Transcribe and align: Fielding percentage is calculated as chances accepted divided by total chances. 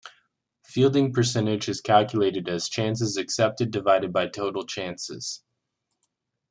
Fielding 0.63 1.13
percentage 1.13 1.69
is 1.69 1.79
calculated 1.79 2.49
as 2.49 2.67
chances 2.69 3.17
accepted 3.17 3.69
divided 3.69 4.11
by 4.11 4.25
total 4.27 4.65
chances. 4.65 5.43